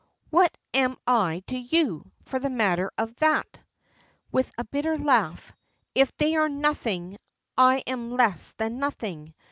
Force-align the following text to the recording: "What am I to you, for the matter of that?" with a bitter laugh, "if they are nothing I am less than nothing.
"What 0.31 0.57
am 0.73 0.97
I 1.05 1.43
to 1.45 1.55
you, 1.55 2.11
for 2.23 2.39
the 2.39 2.49
matter 2.49 2.89
of 2.97 3.13
that?" 3.17 3.59
with 4.31 4.51
a 4.57 4.63
bitter 4.65 4.97
laugh, 4.97 5.53
"if 5.93 6.11
they 6.17 6.35
are 6.37 6.49
nothing 6.49 7.19
I 7.55 7.83
am 7.85 8.09
less 8.17 8.53
than 8.57 8.79
nothing. 8.79 9.35